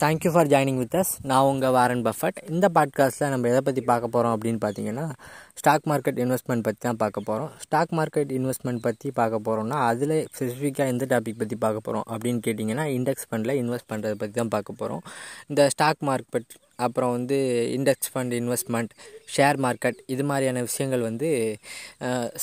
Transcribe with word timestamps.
Thank you 0.00 0.30
for 0.30 0.48
joining 0.48 0.76
with 0.76 0.94
us 0.94 1.10
நான் 1.22 1.46
உங்கள் 1.46 1.72
Warren 1.72 2.02
Buffett 2.04 2.36
இந்த 2.48 2.66
பாட்காஸ்ட்டில் 2.74 3.30
நம்ம 3.30 3.48
எதை 3.48 3.60
பற்றி 3.60 3.82
பார்க்க 3.82 4.08
போகிறோம் 4.08 4.34
அப்படின்னு 4.34 4.60
பார்த்தீங்கன்னா 4.64 5.06
ஸ்டாக் 5.54 5.86
மார்க்கெட் 5.86 6.18
இன்வெஸ்ட்மெண்ட் 6.18 6.62
பற்றி 6.62 6.80
தான் 6.80 6.96
பார்க்க 6.96 7.20
போகிறோம் 7.20 7.50
ஸ்டாக் 7.58 7.92
மார்க்கெட் 7.92 8.32
இன்வெஸ்ட்மெண்ட் 8.32 8.80
பற்றி 8.80 9.10
பார்க்க 9.10 9.40
போகிறோம்னா 9.40 9.78
அதில் 9.86 10.14
ஸ்பெசிஃபிக்காக 10.28 10.86
எந்த 10.86 11.06
டாபிக் 11.10 11.38
பற்றி 11.38 11.56
பார்க்க 11.56 11.80
போகிறோம் 11.80 12.06
அப்படின்னு 12.10 12.42
கேட்டிங்கன்னா 12.46 12.84
இண்டெக்ஸ் 12.92 13.28
ஃபண்டில் 13.30 13.54
இன்வெஸ்ட் 13.54 13.90
பண்ணுறதை 13.92 14.14
பற்றி 14.14 14.32
தான் 14.32 14.48
பார்க்க 14.48 14.78
போகிறோம் 14.78 15.02
இந்த 15.48 15.68
ஸ்டாக் 15.68 16.02
மார்க்கெட் 16.02 16.48
அப்புறம் 16.86 17.12
வந்து 17.16 17.38
index 17.76 18.10
fund 18.12 18.34
investment 18.40 18.92
share 19.34 19.58
market 19.64 19.98
இது 20.14 20.22
மாதிரியான 20.28 20.60
விஷயங்கள் 20.68 21.02
வந்து 21.08 21.28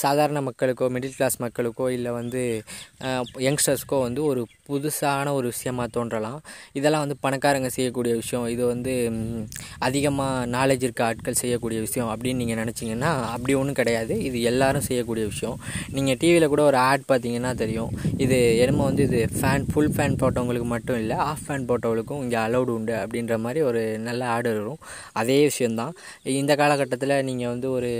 சாதாரண 0.03 0.39
மக்களுக்கோ 0.47 0.87
மிடில் 0.95 1.15
கிளாஸ் 1.19 1.37
மக்களுக்கோ 1.43 1.85
இல்லை 1.97 2.11
வந்து 2.19 2.41
யங்ஸ்டர்ஸ்க்கோ 3.47 3.99
வந்து 4.07 4.21
ஒரு 4.31 4.41
புதுசான 4.67 5.31
ஒரு 5.37 5.47
விஷயமா 5.53 5.83
தோன்றலாம். 5.95 6.37
இதெல்லாம் 6.79 7.03
வந்து 7.05 7.17
பணக்காரங்க 7.25 7.69
செய்யக்கூடிய 7.77 8.13
விஷயம். 8.21 8.45
இது 8.53 8.63
வந்து 8.73 8.93
அதிகமாக 9.87 10.45
நாலேஜ் 10.55 10.85
இருக்க 10.87 11.03
ஆட்கள் 11.07 11.39
செய்யக்கூடிய 11.41 11.79
விஷயம் 11.87 12.09
அப்படின்னு 12.13 12.41
நீங்கள் 12.43 12.61
நினச்சிங்கன்னா 12.61 13.11
அப்படி 13.33 13.55
ஒன்றும் 13.61 13.79
கிடையாது. 13.81 14.15
இது 14.27 14.37
எல்லாரும் 14.51 14.87
செய்யக்கூடிய 14.89 15.25
விஷயம். 15.33 15.57
நீங்கள் 15.97 16.19
டிவியில் 16.23 16.51
கூட 16.53 16.63
ஒரு 16.69 16.79
ஆட் 16.89 17.05
பார்த்தீங்கன்னா 17.11 17.53
தெரியும். 17.63 17.91
இது 18.25 18.39
என்னமோ 18.63 18.87
வந்து 18.89 19.05
இது 19.09 19.21
ஃபேன் 19.39 19.67
ஃபுல் 19.71 19.93
ஃபேன் 19.97 20.19
போட்டவங்களுக்கு 20.23 20.69
மட்டும் 20.75 20.99
இல்லை 21.03 21.19
ஆஃப் 21.29 21.45
ஃபேன் 21.47 21.67
போட்டவங்களுக்கும் 21.71 22.23
இங்கே 22.25 22.39
அலௌடு 22.45 22.73
உண்டு 22.77 22.95
அப்படின்ற 23.03 23.37
மாதிரி 23.45 23.61
ஒரு 23.71 23.83
நல்ல 24.07 24.23
ஆடு 24.33 24.49
வரும். 24.57 24.79
அதே 25.21 25.37
விஷயந்தான் 25.49 25.93
இந்த 26.39 26.55
காலகட்டத்தில் 26.61 27.15
நீங்கள் 27.29 27.51
வந்து 27.53 27.67
ஒரு 27.77 27.91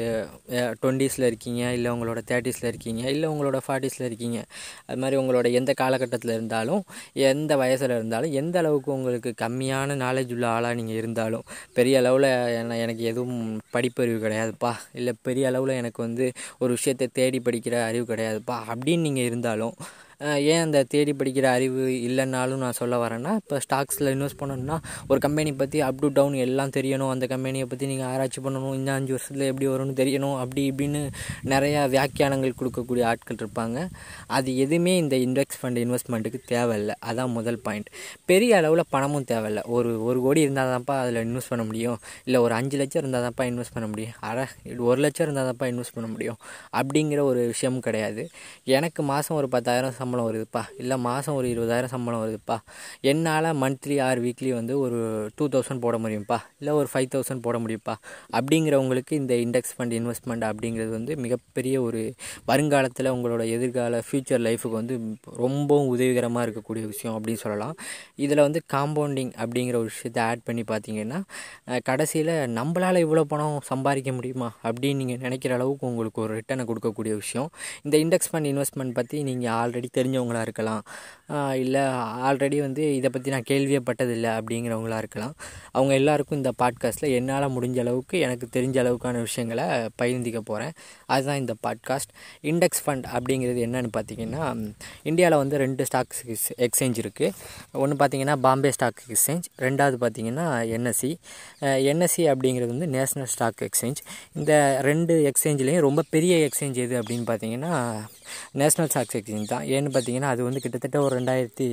டுவெண்ட்டீஸில் 0.81 1.27
இருக்கீங்க 1.29 1.61
இல்லை 1.77 1.91
உங்களோட 1.95 2.21
தேர்ட்டிஸில் 2.31 2.69
இருக்கீங்க 2.71 3.03
இல்லை 3.15 3.29
உங்களோட 3.33 3.59
ஃபார்ட்டிஸில் 3.65 4.07
இருக்கீங்க. 4.09 4.39
அது 4.87 4.99
மாதிரி 5.03 5.19
உங்களோட 5.21 5.47
எந்த 5.61 5.71
காலகட்டத்தில் 5.83 6.35
இருந்தாலும் 6.37 6.83
எந்த 7.31 7.53
வயசில் 7.63 7.95
இருந்தாலும் 7.97 8.35
எந்த 8.41 8.55
அளவுக்கு 8.59 8.91
உங்களுக்கு 8.97 9.33
கம்மியான 9.43 9.97
நாலேஜ் 10.05 10.33
உள்ள 10.37 10.47
ஆளாக 10.55 10.77
நீங்கள் 10.79 10.99
இருந்தாலும் 11.01 11.45
பெரிய 11.73 11.97
அளவில் 12.03 12.29
என்ன 12.59 12.77
எனக்கு 12.85 13.03
எதுவும் 13.11 13.43
படிப்பறிவு 13.75 14.17
கிடையாதுப்பா 14.25 14.73
இல்லை 14.99 15.13
பெரிய 15.29 15.47
அளவில் 15.51 15.79
எனக்கு 15.81 16.01
வந்து 16.03 16.25
ஒரு 16.59 16.71
விஷயத்தை 16.77 17.07
தேடி 17.19 17.39
படிக்கிற 17.45 17.75
அறிவு 17.89 18.05
கிடையாதுப்பா 18.13 18.57
அப்படின்னு 18.71 19.05
நீங்கள் 19.07 19.29
இருந்தாலும் 19.29 19.75
ஏன் 20.19 20.61
அந்த 20.61 20.83
தேடி 20.83 21.11
படிக்கிற 21.11 21.43
அறிவு 21.43 21.83
இல்லைன்னாலும் 21.87 22.61
நான் 22.63 22.77
சொல்ல 22.79 23.07
வரேன்னா 23.07 23.31
இப்போ 23.35 23.59
ஸ்டாக்ஸில் 23.65 24.11
இன்வெஸ்ட் 24.15 24.39
பண்ணணும்னா 24.39 24.77
ஒரு 25.07 25.19
கம்பெனி 25.19 25.51
பற்றி 25.53 25.81
அப் 25.81 25.99
டு 25.99 26.07
டவுன் 26.07 26.33
எல்லாம் 26.33 26.69
தெரியணும். 26.69 27.09
அந்த 27.09 27.27
கம்பெனியை 27.27 27.67
பற்றி 27.67 27.85
நீங்கள் 27.85 28.07
ஆராய்ச்சி 28.07 28.41
பண்ணணும். 28.41 28.73
இந்த 28.73 28.91
அஞ்சு 28.91 29.11
வருஷத்தில் 29.11 29.47
எப்படி 29.47 29.67
வரும்னு 29.67 29.95
தெரியணும். 30.01 30.37
அப்படி 30.39 30.71
இப்படின்னு 30.71 31.01
நிறையா 31.43 31.81
வியாக்கியானங்கள் 31.95 32.53
கொடுக்கக்கூடிய 32.59 33.03
ஆட்கள் 33.05 33.41
இருப்பாங்க. 33.43 33.87
அது 34.27 34.57
எதுவுமே 34.57 34.97
இந்த 34.97 35.15
இண்டெக்ஸ் 35.15 35.59
ஃபண்ட் 35.61 35.79
இன்வெஸ்ட்மெண்ட்டுக்கு 35.85 36.41
தேவையில்லை. 36.45 36.95
அதான் 37.05 37.31
முதல் 37.31 37.59
பாயிண்ட் 37.59 37.89
பெரிய 38.25 38.57
அளவில் 38.57 38.83
பணமும் 38.89 39.23
தேவையில்லை. 39.23 39.63
ஒரு 39.65 40.03
ஒரு 40.03 40.21
கோடி 40.21 40.41
இருந்தால் 40.41 40.71
தான்ப்பா 40.73 40.95
அதில் 41.01 41.21
இன்வெஸ்ட் 41.25 41.49
பண்ண 41.49 41.63
முடியும். 41.63 41.97
இல்லை 42.23 42.41
ஒரு 42.41 42.53
அஞ்சு 42.53 42.77
லட்சம் 42.77 43.01
இருந்தால் 43.01 43.25
தான்ப்பா 43.27 43.45
இன்வெஸ்ட் 43.51 43.73
பண்ண 43.73 43.89
முடியும். 43.89 44.13
அட 44.19 44.47
ஒரு 44.77 45.01
லட்சம் 45.01 45.27
இருந்தால் 45.27 45.49
தான்ப்பா 45.49 45.67
இன்வெஸ்ட் 45.73 45.95
பண்ண 45.97 46.09
முடியும். 46.09 46.37
அப்படிங்கிற 46.77 47.19
ஒரு 47.19 47.45
விஷயமும் 47.45 47.79
கிடையாது. 47.79 48.29
எனக்கு 48.63 49.03
மாதம் 49.03 49.37
ஒரு 49.37 49.49
பத்தாயிரம் 49.49 49.95
சம்பளம் 50.05 50.29
வருதுப்பா. 50.29 50.63
இல்லை 50.83 50.97
மாதம் 51.07 51.37
ஒரு 51.41 51.49
இருபதாயிரம் 51.55 51.93
சம்பளம் 51.95 52.23
வருதுப்பா. 52.25 52.59
என்னால் 53.11 53.51
மந்த்லி 53.63 53.97
ஆர் 54.07 54.19
வீக்லி 54.25 54.53
வந்து 54.59 54.73
ஒரு 54.85 54.99
டூ 55.37 55.47
தௌசண்ட் 55.55 55.81
போட 55.85 55.97
முடியும்ப்பா. 56.05 56.39
இல்லை 56.59 56.73
ஒரு 56.79 56.87
ஃபைவ் 56.93 57.09
தௌசண்ட் 57.13 57.43
போட 57.45 57.57
முடியும்ப்பா. 57.63 57.95
அப்படிங்கிறவங்களுக்கு 58.37 59.13
இந்த 59.21 59.33
இண்டெக்ஸ் 59.45 59.73
ஃபண்ட் 59.75 59.93
இன்வெஸ்ட்மெண்ட் 59.99 60.45
அப்படிங்கிறது 60.49 60.91
வந்து 60.97 61.13
மிகப்பெரிய 61.23 61.75
ஒரு 61.87 62.01
வருங்காலத்தில் 62.49 63.09
உங்களோட 63.15 63.43
எதிர்கால 63.55 64.01
ஃப்யூச்சர் 64.07 64.41
லைஃபுக்கு 64.47 64.75
வந்து 64.79 64.95
ரொம்பவும் 65.43 65.89
உதவிகரமாக 65.93 66.45
இருக்கக்கூடிய 66.47 66.83
விஷயம் 66.91 67.15
அப்படின்னு 67.17 67.41
சொல்லலாம். 67.45 67.75
இதில் 68.25 68.43
வந்து 68.45 68.61
காம்பவுண்டிங் 68.75 69.31
அப்படிங்கிற 69.43 69.75
ஒரு 69.81 69.89
விஷயத்தை 69.93 70.21
ஆட் 70.29 70.45
பண்ணி 70.49 70.65
பார்த்தீங்கன்னா 70.73 71.19
கடைசியில் 71.89 72.33
நம்மளால் 72.59 73.01
இவ்வளோ 73.05 73.23
பணம் 73.33 73.59
சம்பாதிக்க 73.71 74.11
முடியுமா 74.17 74.49
அப்படின்னு 74.67 74.99
நீங்கள் 75.01 75.21
நினைக்கிற 75.25 75.53
அளவுக்கு 75.59 75.89
உங்களுக்கு 75.91 76.21
ஒரு 76.25 76.33
ரிட்டனை 76.39 76.65
கொடுக்கக்கூடிய 76.71 77.13
விஷயம். 77.23 77.49
இந்த 77.85 77.95
இண்டெக்ஸ் 78.03 78.31
ஃபண்ட் 78.31 78.49
இன்வெஸ்ட்மெண்ட் 78.51 78.95
பற்றி 78.99 79.17
நீங்கள் 79.29 79.53
ஆல்ரெடி 79.59 79.89
தெரிஞ்சவங்களாக 79.97 80.47
இருக்கலாம். 80.47 80.83
இல்லை 81.63 81.83
ஆல்ரெடி 82.27 82.57
வந்து 82.65 82.83
இதை 82.95 83.09
பற்றி 83.13 83.31
நான் 83.33 83.47
கேள்வியே 83.49 83.79
பட்டதில்லை 83.87 84.31
அப்படிங்கிறவங்களா 84.39 84.97
இருக்கலாம். 85.03 85.33
அவங்க 85.71 85.93
எல்லாருக்கும் 85.99 86.39
இந்த 86.41 86.51
பாட்காஸ்ட்டில் 86.61 87.13
என்னால் 87.19 87.47
முடிஞ்ச 87.55 87.79
அளவுக்கு 87.85 88.15
எனக்கு 88.25 88.47
தெரிஞ்ச 88.55 88.75
அளவுக்கான 88.83 89.21
விஷயங்களை 89.27 89.65
பகிர்ந்திக்க 90.01 90.39
போகிறேன் 90.51 90.73
அதுதான் 91.05 91.41
இந்த 91.43 91.53
பாட்காஸ்ட் 91.67 92.11
இண்டெக்ஸ் 92.51 92.83
ஃபண்ட் 92.85 93.05
அப்படிங்கிறது 93.15 93.59
என்னன்னு 93.67 93.91
பார்த்தீங்கன்னா 93.97 94.43
இந்தியாவில் 95.09 95.39
வந்து 95.43 95.57
ரெண்டு 95.63 95.85
ஸ்டாக்ஸ் 95.89 96.21
எக்ஸ்சேஞ்ச் 96.65 96.99
இருக்குது 97.03 97.31
ஒன்று 97.83 97.99
பார்த்தீங்கன்னா 98.01 98.35
பாம்பே 98.47 98.71
ஸ்டாக் 98.77 99.01
எக்ஸ்சேஞ்ச் 99.07 99.47
ரெண்டாவது 99.65 99.97
பார்த்தீங்கன்னா 100.03 100.47
என்எஸ்சி 100.75 101.11
என்எஸ்சி 101.91 102.25
அப்படிங்கிறது 102.33 102.71
வந்து 102.75 102.89
நேஷ்னல் 102.97 103.31
ஸ்டாக் 103.35 103.63
எக்ஸ்சேஞ்ச் 103.67 104.01
இந்த 104.33 104.53
ரெண்டு 104.89 105.15
எக்ஸ்சேஞ்சிலையும் 105.31 105.85
ரொம்ப 105.87 106.03
பெரிய 106.15 106.35
எக்ஸ்சேஞ்ச் 106.47 106.79
எது 106.85 106.95
அப்படின்னு 107.01 107.25
பார்த்தீங்கன்னா 107.31 107.73
நேஷ்னல் 108.59 108.89
ஸ்டாக் 108.93 109.13
எக்ஸ்சேஞ்ச் 109.17 109.51
தான். 109.51 109.65
ஏன் 109.75 109.84
பார்த்தீங்கன்னா 109.93 110.29
அது 110.33 110.41
வந்து 110.47 110.61
கிட்டத்தட்ட 110.65 110.97
ஒரு 111.05 111.13
ரெண்டாயிரத்தி 111.19 111.67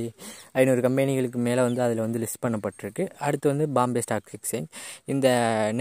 ஐநூறு 0.59 0.81
கம்பெனிகளுக்கு 0.85 1.39
மேலே 1.47 1.61
வந்து 1.67 1.81
அதில் 1.85 2.01
வந்து 2.05 2.19
லிஸ்ட் 2.23 2.41
பண்ணப்பட்டிருக்கு. 2.45 3.05
அடுத்து 3.25 3.47
வந்து 3.51 3.65
பாம்பே 3.77 4.03
ஸ்டாக் 4.05 4.31
எக்ஸ்சேஞ்ச் 4.37 4.69
இந்த 5.13 5.27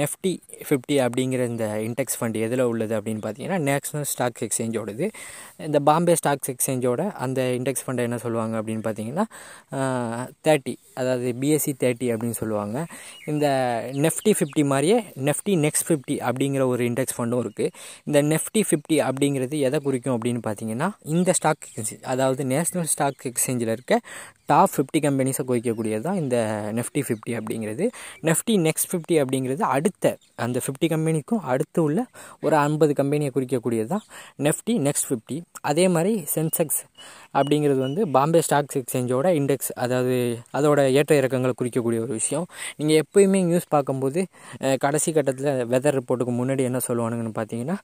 நெஃப்டி 0.00 0.32
ஃபிஃப்டி 0.68 0.96
அப்படிங்கிற 1.06 1.44
இந்த 1.52 1.66
இன்டெக்ஸ் 1.88 2.18
ஃபண்ட் 2.18 2.38
எதில் 2.46 2.64
உள்ளது 2.72 2.94
அப்படின்னு 2.98 3.22
பார்த்தீங்கன்னா 3.26 3.60
நேஷ்னல் 3.68 4.06
ஸ்டாக் 4.12 4.42
எக்ஸ்சேஞ்சோடது 4.46 5.06
இந்த 5.68 5.80
பாம்பே 5.90 6.16
ஸ்டாக்ஸ் 6.20 6.50
எக்ஸ்சேஞ்சோட 6.54 7.02
அந்த 7.26 7.40
இண்டெக்ஸ் 7.58 7.84
ஃபண்டை 7.86 8.04
என்ன 8.08 8.18
சொல்லுவாங்க 8.24 8.54
அப்படின்னு 8.60 8.84
பார்த்தீங்கன்னா 8.88 9.26
தேர்ட்டி 10.46 10.74
அதாவது 11.00 11.28
பிஎஸ்சி 11.42 11.72
தேர்ட்டி 11.82 12.08
அப்படின்னு 12.14 12.36
சொல்லுவாங்க. 12.40 12.78
இந்த 13.30 13.46
நெஃப்டி 14.04 14.32
ஃபிஃப்டி 14.38 14.62
மாதிரியே 14.72 14.98
நெஃப்டி 15.28 15.52
நெக்ஸ்ட் 15.64 15.86
ஃபிஃப்டி 15.88 16.16
அப்படிங்கிற 16.28 16.62
ஒரு 16.72 16.82
இண்டெக்ஸ் 16.90 17.16
ஃபண்டும் 17.16 17.42
இருக்குது 17.44 17.70
இந்த 18.08 18.18
நெஃப்டி 18.32 18.62
ஃபிஃப்டி 18.68 18.96
அப்படிங்கிறது 19.08 19.58
எதை 19.68 19.78
குறிக்கும் 19.86 20.14
அப்படின்னு 20.16 20.42
பார்த்தீங்கன்னா 20.46 20.88
இந்த 21.14 21.32
ஸ்டாக் 21.38 21.64
எக்ஸ்சேஞ்ச் 21.76 22.04
அதாவது 22.12 22.21
அதாவது 22.22 22.44
நேஷ்னல் 22.46 22.88
ஸ்டாக் 22.92 23.24
எக்ஸ்சேஞ்சில் 23.24 23.72
இருக்க 23.72 23.94
டாப் 24.50 24.72
ஃபிஃப்டி 24.74 25.00
கம்பெனிஸை 25.06 25.44
குறிக்கக்கூடியது 25.50 26.02
தான் 26.06 26.18
இந்த 26.22 26.36
நெஃப்டி 26.78 27.02
ஃபிஃப்டி 27.08 27.32
அப்படிங்கிறது. 27.38 27.84
நெஃப்டி 28.28 28.54
நெக்ஸ்ட் 28.66 28.88
ஃபிஃப்டி 28.90 29.16
அப்படிங்கிறது 29.22 29.64
அடுத்த 29.74 30.14
அந்த 30.44 30.60
ஃபிஃப்டி 30.64 30.88
கம்பெனிக்கும் 30.94 31.42
அடுத்து 31.52 31.80
உள்ள 31.86 32.00
ஒரு 32.46 32.56
ஐம்பது 32.66 32.94
கம்பெனியை 33.00 33.30
குறிக்கக்கூடியது 33.36 33.90
தான் 33.94 34.04
நெஃப்டி 34.46 34.76
நெக்ஸ்ட் 34.88 35.08
ஃபிஃப்டி 35.10 35.38
அதே 35.70 35.86
மாதிரி 35.96 36.14
சென்செக்ஸ் 36.34 36.80
அப்படிங்கிறது 37.38 37.80
வந்து 37.86 38.02
பாம்பே 38.16 38.40
ஸ்டாக்ஸ் 38.46 38.78
எக்ஸ்சேஞ்சோட 38.80 39.26
இண்டெக்ஸ் 39.40 39.70
அதாவது 39.84 40.16
அதோட 40.58 40.80
ஏற்ற 40.98 41.12
இறக்கங்களை 41.20 41.54
குறிக்கக்கூடிய 41.60 42.00
ஒரு 42.06 42.12
விஷயம். 42.20 42.46
நீங்கள் 42.78 42.98
எப்போயுமே 43.02 43.40
நியூஸ் 43.50 43.68
பார்க்கும்போது 43.74 44.20
கடைசி 44.84 45.10
கட்டத்தில் 45.18 45.66
வெதர் 45.72 45.96
ரிப்போர்ட்டுக்கு 45.98 46.34
முன்னாடி 46.40 46.62
என்ன 46.70 46.80
சொல்லுவானுங்கன்னு 46.88 47.34
பார்த்தீங்கன்னா 47.38 47.76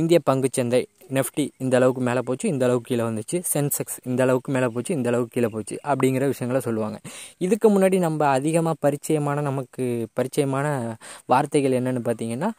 இந்திய 0.00 0.20
பங்குச்சந்தை 0.30 0.82
நெஃப்டி 1.16 1.44
இந்த 1.64 1.74
அளவுக்கு 1.78 2.02
மேலே 2.08 2.20
போச்சு 2.28 2.46
இந்த 2.52 2.62
அளவுக்கு 2.66 2.88
கீழே 2.90 3.04
வந்துச்சு. 3.08 3.36
சென்செக்ஸ் 3.52 3.98
இந்த 4.10 4.20
அளவுக்கு 4.24 4.50
மேலே 4.56 4.68
போச்சு 4.74 4.92
இந்த 4.98 5.08
அளவுக்கு 5.10 5.34
கீழே 5.36 5.50
போச்சு. 5.56 5.74
அப்படிங்கிற 5.96 6.26
விஷயங்களை 6.34 6.62
சொல்லுவாங்க. 6.68 6.98
இதுக்கு 7.46 7.68
முன்னாடி 7.74 7.98
நம்ம 8.06 8.30
அதிகமாக 8.38 8.82
பரிச்சயமான 8.86 9.42
நமக்கு 9.50 9.84
பரிச்சயமான 10.20 10.66
வார்த்தைகள் 11.34 11.78
என்னென்னு 11.80 12.02
பார்த்தீங்கன்னா 12.08 12.50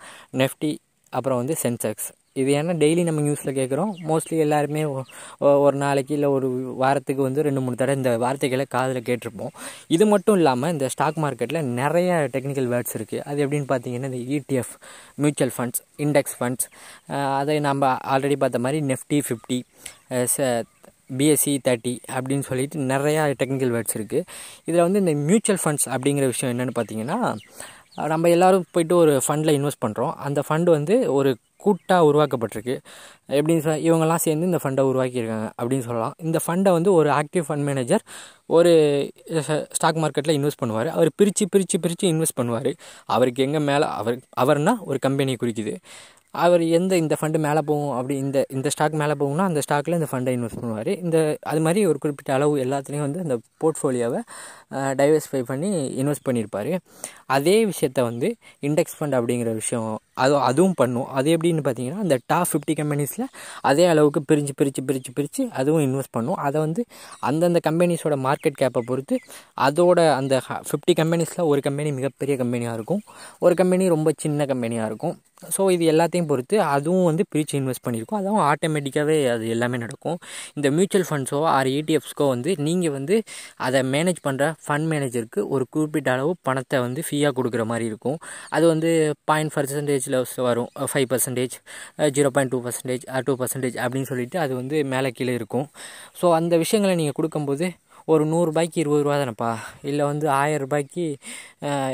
நெஃப்டி 0.42 0.72
அப்புறம் 1.14 1.40
வந்து 1.42 1.56
சென்செக்ஸ் 1.66 2.08
இது 2.42 2.50
ஏன்னா 2.58 2.74
டெய்லி 2.82 3.04
நம்ம 3.06 3.22
நியூஸில் 3.26 3.56
கேட்குறோம் 3.58 3.92
மோஸ்ட்லி 4.10 4.38
எல்லாருமே 4.46 4.82
ஒரு 5.66 5.78
நாளைக்கு 5.84 6.14
இல்லை 6.18 6.30
ஒரு 6.36 6.48
வாரத்துக்கு 6.82 7.22
வந்து 7.28 7.46
ரெண்டு 7.48 7.62
மூணு 7.66 7.80
தடவை 7.80 7.96
இந்த 8.00 8.12
வார்த்தைகளை 8.24 8.66
காதில் 8.76 9.08
கேட்டிருப்போம். 9.08 9.54
இது 9.96 10.06
மட்டும் 10.14 10.38
இல்லாமல் 10.40 10.74
இந்த 10.76 10.88
ஸ்டாக் 10.94 11.18
மார்க்கெட்டில் 11.24 11.70
நிறைய 11.80 12.20
டெக்னிக்கல் 12.36 12.70
வேர்ட்ஸ் 12.74 12.96
இருக்குது 12.98 13.24
அது 13.30 13.42
எப்படின்னு 13.46 13.70
பார்த்தீங்கன்னா 13.74 14.12
இந்த 14.12 14.22
ETF 14.38 14.74
mutual 15.24 15.54
funds 15.58 15.82
index 16.06 16.38
funds 16.40 16.68
அதை 17.40 17.56
நம்ம 17.70 17.94
ஆல்ரெடி 18.16 18.38
பார்த்த 18.44 18.66
மாதிரி 18.68 18.82
நெஃப்டி 18.92 19.20
ஃபிஃப்டி 19.28 19.60
பிஎஸ்சி 21.18 21.54
தேர்ட்டி 21.68 21.96
அப்படின்னு 22.18 22.48
சொல்லிட்டு 22.50 22.80
நிறையா 22.94 23.24
டெக்னிக்கல் 23.42 23.74
வேர்ட்ஸ் 23.76 23.98
இருக்குது 24.00 24.24
இதில் 24.66 24.86
வந்து 24.88 25.00
இந்த 25.00 25.16
மியூச்சுவல் 25.30 25.62
ஃபண்ட்ஸ் 25.64 25.88
அப்படிங்கிற 25.96 26.26
விஷயம் 26.26 26.54
என்னென்னு 26.54 26.78
பார்த்தீங்கன்னா 26.80 27.20
நம்ம 28.14 28.30
எல்லாரும் 28.30 28.66
போயிட்டு 28.72 28.96
ஒரு 28.96 29.22
ஃபண்டில் 29.28 29.56
இன்வெஸ்ட் 29.58 29.84
பண்ணுறோம் 29.86 30.12
அந்த 30.28 30.40
ஃபண்டு 30.48 30.70
வந்து 30.78 30.96
ஒரு 31.12 31.30
கூட்டாக 31.64 32.08
உருவாக்கப்பட்டிருக்கு. 32.10 32.76
எப்படின்னு 33.38 33.64
சொல்ல 33.66 33.78
இவங்கெல்லாம் 33.88 34.22
சேர்ந்து 34.26 34.46
இந்த 34.46 34.60
ஃபண்டை 34.64 34.84
உருவாக்கியிருக்காங்க 34.90 35.48
அப்படின்னு 35.62 35.86
சொல்லலாம். 35.88 36.14
இந்த 36.18 36.40
ஃபண்டை 36.46 36.72
வந்து 36.78 36.94
ஒரு 36.94 37.10
ஆக்டிவ் 37.10 37.46
ஃபண்ட் 37.48 37.66
மேனேஜர் 37.70 38.04
ஒரு 38.58 38.74
ஸ்டாக் 39.78 40.02
மார்க்கெட்டில் 40.04 40.38
இன்வெஸ்ட் 40.40 40.62
பண்ணுவார். 40.64 40.90
அவர் 40.98 41.10
பிரித்து 41.16 41.48
பிரித்து 41.50 41.80
பிரித்து 41.80 42.08
இன்வெஸ்ட் 42.14 42.38
பண்ணுவார். 42.42 42.72
அவருக்கு 43.06 43.44
எங்கே 43.44 43.60
மேலே 43.60 43.88
அவர் 44.02 44.20
அவர்னால் 44.44 44.80
ஒரு 44.80 45.00
கம்பெனியை 45.00 45.38
குறிக்குது. 45.44 45.76
அவர் 46.44 46.64
எந்த 46.78 46.94
இந்த 47.02 47.16
ஃபண்டு 47.20 47.38
மேலே 47.46 47.62
போகும் 47.70 47.94
அப்படி 47.98 48.16
இந்த 48.24 48.40
இந்த 48.56 48.68
ஸ்டாக் 48.74 48.98
மேலே 49.02 49.16
போகும்னா 49.22 49.46
அந்த 49.50 49.62
ஸ்டாக்கில் 49.66 49.98
இந்த 50.00 50.08
ஃபண்டை 50.12 50.34
இன்வெஸ்ட் 50.38 50.60
பண்ணுவார். 50.62 50.92
இந்த 51.06 51.18
அது 51.52 51.62
மாதிரி 51.66 51.82
ஒரு 51.92 52.00
குறிப்பிட்ட 52.04 52.32
அளவு 52.38 52.56
எல்லாத்துலேயும் 52.66 53.06
வந்து 53.08 53.24
அந்த 53.26 53.36
போர்ட்ஃபோலியோவை 53.64 54.22
டைவர்சிஃபை 55.02 55.42
பண்ணி 55.52 55.72
இன்வெஸ்ட் 56.02 56.28
பண்ணியிருப்பார் 56.30 56.72
அதே 57.38 57.58
விஷயத்த 57.72 58.02
வந்து 58.10 58.30
இண்டெக்ஸ் 58.70 58.98
ஃபண்ட் 59.00 59.18
அப்படிங்கிற 59.20 59.54
விஷயம் 59.62 59.90
அது 60.24 60.34
அதுவும் 60.50 60.76
பண்ணும். 60.82 61.08
அது 61.18 61.28
எப்படின்னு 61.36 61.64
பார்த்தீங்கன்னா 61.68 62.02
அந்த 62.06 62.16
டாப் 62.32 62.50
ஃபிஃப்டி 62.52 62.76
கம்பெனிஸில் 62.82 63.26
அதே 63.70 63.86
அளவுக்கு 63.94 64.22
பிரித்து 64.30 64.56
பிரித்து 64.62 64.84
பிரித்து 64.90 65.12
பிரித்து 65.18 65.44
அதுவும் 65.60 65.84
இன்வெஸ்ட் 65.88 66.16
பண்ணும். 66.18 66.40
அதை 66.48 66.58
வந்து 66.66 66.84
அந்தந்த 67.30 67.62
கம்பெனிஸோட 67.70 68.18
மார்க்கெட் 68.28 68.60
கேப்பை 68.64 68.84
பொறுத்து 68.90 69.18
அதோட 69.68 70.00
அந்த 70.20 70.42
ஃபிஃப்டி 70.70 70.96
கம்பெனிஸில் 71.02 71.48
ஒரு 71.52 71.62
கம்பெனி 71.70 71.92
மிகப்பெரிய 72.00 72.36
கம்பெனியாக 72.44 72.78
இருக்கும். 72.80 73.02
ஒரு 73.46 73.56
கம்பெனி 73.62 73.88
ரொம்ப 73.96 74.12
சின்ன 74.26 74.46
கம்பெனியாக 74.54 74.90
இருக்கும். 74.92 75.16
ஸோ 75.56 75.64
இது 75.74 75.84
எல்லாத்தையும் 75.92 76.28
பொறுத்து 76.30 76.56
அதுவும் 76.76 77.08
வந்து 77.08 77.24
பிரித்து 77.32 77.56
இன்வெஸ்ட் 77.60 77.84
பண்ணியிருக்கும். 77.86 78.20
அதுவும் 78.22 78.42
ஆட்டோமேட்டிக்காகவே 78.52 79.18
அது 79.34 79.46
எல்லாமே 79.56 79.78
நடக்கும். 79.84 80.18
இந்த 80.58 80.68
மியூச்சுவல் 80.78 81.06
ஃபண்ட்ஸோ 81.10 81.40
ஆர் 81.56 81.68
ஏடிஎஃப்ஸ்க்கோ 81.78 82.28
வந்து 82.34 82.52
நீங்கள் 82.68 82.94
வந்து 82.96 83.16
அதை 83.66 83.80
மேனேஜ் 83.94 84.22
பண்ணுற 84.28 84.46
ஃபண்ட் 84.66 84.88
மேனேஜருக்கு 84.92 85.42
ஒரு 85.56 85.66
குறிப்பிட்ட 85.76 86.10
அளவு 86.16 86.32
பணத்தை 86.48 86.80
வந்து 86.86 87.04
ஃப்ரீயாக 87.08 87.36
கொடுக்குற 87.40 87.66
மாதிரி 87.72 87.86
இருக்கும். 87.92 88.18
அது 88.58 88.66
வந்து 88.74 88.92
பாயிண்ட் 89.32 89.54
பர்சன்டேஜ் 89.58 90.07
பர்சன்டேஜில் 90.16 90.42
வரும். 90.48 90.70
Five 90.92 91.08
percentage 91.12 91.56
zero 92.18 92.30
point 92.36 92.54
two 92.54 92.60
percentage 92.66 93.04
two 93.30 93.36
percentage 93.42 93.78
அப்படின்னு 93.86 94.10
சொல்லிட்டு 94.12 94.40
அது 94.44 94.56
வந்து 94.62 94.78
மேலே 94.94 95.12
கீழே 95.18 95.34
இருக்கும். 95.40 95.68
ஸோ 96.22 96.26
அந்த 96.40 96.54
விஷயங்களை 96.64 96.96
நீங்கள் 97.02 97.18
கொடுக்கும்போது 97.20 97.68
ஒரு 98.08 98.24
நூறுரூபாய்க்கு 98.32 98.78
இருபது 98.82 99.04
ரூபா 99.06 99.16
தானேப்பா. 99.22 99.50
இல்லை 99.90 100.04
வந்து 100.10 100.26
ஆயிரம் 100.40 100.64
ரூபாய்க்கு 100.66 101.06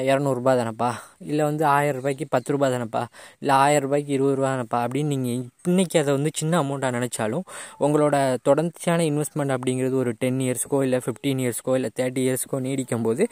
இரநூறுபா 0.10 0.52
தானேப்பா. 0.60 0.90
இல்லை 1.30 1.44
வந்து 1.50 1.64
ஆயிரம் 1.76 1.98
ரூபாய்க்கு 2.00 2.26
பத்து 2.36 2.52
ரூபா 2.54 2.68
தானேப்பா. 2.74 3.02
இல்லை 3.42 3.54
ஆயிரம் 3.64 3.86
ரூபாய்க்கு 3.86 4.12
இருபது 4.18 4.36
ரூபா 4.40 4.50
தானேப்பா. 4.54 4.80
அப்படின்னு 4.86 5.12
நீங்கள் 5.14 5.40
இன்றைக்கி 5.72 5.98
அதை 6.02 6.12
வந்து 6.18 6.32
சின்ன 6.40 6.54
அமௌண்ட்டாக 6.64 6.94
நினச்சாலும் 6.98 7.44
உங்களோட 7.86 8.16
தொடர்ச்சியான 8.48 9.06
இன்வெஸ்ட்மெண்ட் 9.12 9.54
அப்படிங்கிறது 9.56 9.96
ஒரு 10.04 10.12
டென் 10.22 10.40
இயர்ஸ்க்கோ 10.46 10.80
இல்லை 10.88 11.00
ஃபிஃப்டீன் 11.06 11.42
இயர்ஸ்க்கோ 11.44 11.74
இல்லை 11.80 11.90
தேர்ட்டி 12.00 12.22
இயர்ஸ்க்கோ 12.28 12.60
நீடிக்கும் 12.66 13.06
போது 13.08 13.26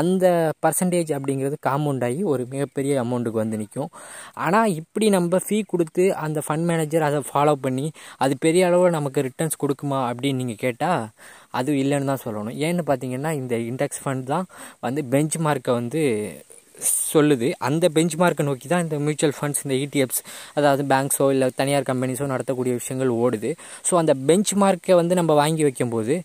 அந்த 0.00 0.26
பர்சன்டேஜ் 0.66 1.12
அப்படிங்கிறது 1.18 1.58
காம்பவுண்ட் 1.68 2.06
ஆகி 2.08 2.22
ஒரு 2.32 2.44
மிகப்பெரிய 2.54 2.94
அமௌண்ட்டுக்கு 3.04 3.42
வந்து 3.42 3.60
நிற்கும் 3.62 3.90
ஆனால் 4.46 4.74
இப்படி 4.80 5.08
நம்ம 5.16 5.40
ஃபீ 5.46 5.58
கொடுத்து 5.72 6.04
அந்த 6.24 6.38
ஃபண்ட் 6.46 6.66
மேனேஜர் 6.70 7.06
அதை 7.08 7.20
ஃபாலோ 7.30 7.54
பண்ணி 7.66 7.86
அது 8.18 8.34
பெரிய 8.38 8.64
அளவில் 8.66 8.96
நமக்கு 8.98 9.26
ரிட்டர்ன்ஸ் 9.28 9.60
கொடுக்குமா 9.64 10.00
அப்படின்னு 10.10 10.40
நீங்கள் 10.42 10.62
கேட்டால் 10.64 11.02
அது 11.54 11.72
இல்லைன்னு 11.82 12.10
தான் 12.12 12.24
சொல்லணும். 12.26 12.56
ஏன்னு 12.66 12.84
பார்த்தீங்கன்னா 12.90 13.32
இந்த 13.40 13.54
இண்டெக்ஸ் 13.70 14.02
ஃபண்ட் 14.04 14.26
தான் 14.34 14.46
வந்து 14.86 15.02
பெஞ்ச் 15.14 15.38
மார்க்கை 15.46 15.74
வந்து 15.80 16.02
சொல்லுது. 17.12 17.48
அந்த 17.68 17.84
பெஞ்ச் 17.94 18.14
மார்க்கை 18.22 18.44
நோக்கி 18.48 18.66
தான் 18.72 18.82
இந்த 18.84 18.96
மியூச்சுவல் 19.04 19.34
ஃபண்ட்ஸ் 19.38 19.62
இந்த 19.64 19.76
இடிஎஃப்ஸ் 19.84 20.20
அதாவது 20.58 20.82
பேங்க்ஸோ 20.92 21.26
இல்லை 21.34 21.46
தனியார் 21.60 21.88
கம்பெனிஸோ 21.90 22.26
நடத்தக்கூடிய 22.32 22.72
விஷயங்கள் 22.80 23.10
ஓடுது. 23.24 23.50
ஸோ 23.88 23.94
அந்த 24.02 24.14
பெஞ்ச் 24.28 24.52
மார்க்கை 24.62 24.94
வந்து 25.00 25.14
நம்ம 25.20 25.34
வாங்கி 25.42 25.62
வைக்கும்போது 25.68 26.16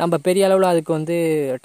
நம்ம 0.00 0.14
பெரிய 0.26 0.42
அளவில் 0.46 0.68
அதுக்கு 0.70 0.92
வந்து 0.96 1.16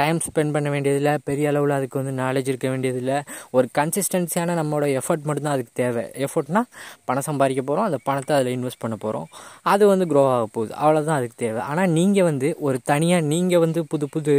டைம் 0.01 0.17
ஸ்பெண்ட் 0.25 0.53
பண்ண 0.55 0.67
வேண்டியதில்லை. 0.73 1.13
பெரிய 1.29 1.45
அளவில் 1.51 1.73
அதுக்கு 1.77 1.97
வந்து 2.01 2.13
நாலேஜ் 2.21 2.49
இருக்க 2.51 2.67
வேண்டியதில்லை. 2.73 3.17
ஒரு 3.57 3.67
கன்சிஸ்டன்சியான 3.77 4.55
நம்மளோட 4.59 4.87
எஃபர்ட் 4.99 5.25
மட்டும்தான் 5.29 5.55
அதுக்கு 5.57 5.73
தேவை. 5.81 6.03
எஃபர்ட்னா 6.25 6.61
பணம் 7.07 7.25
சம்பாதிக்க 7.29 7.61
போகிறோம் 7.69 7.87
அந்த 7.89 7.99
பணத்தை 8.09 8.33
அதில் 8.37 8.51
இன்வெஸ்ட் 8.57 8.81
பண்ண 8.83 8.97
போகிறோம் 9.05 9.27
அது 9.73 9.83
வந்து 9.91 10.07
க்ரோ 10.11 10.23
ஆக 10.33 10.45
போகுது. 10.57 10.71
அவ்வளோதான் 10.81 11.17
அதுக்கு 11.19 11.37
தேவை. 11.45 11.61
ஆனால் 11.69 11.89
நீங்கள் 11.97 12.27
வந்து 12.29 12.49
ஒரு 12.67 12.79
தனியாக 12.91 13.25
நீங்கள் 13.31 13.63
வந்து 13.65 13.81
புது 13.93 14.07
புது 14.15 14.35